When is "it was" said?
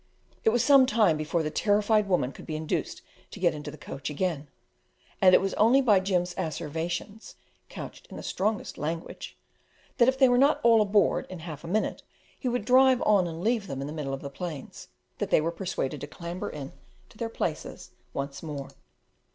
0.43-0.63, 5.35-5.53